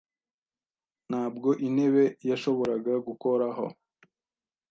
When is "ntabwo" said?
1.09-1.49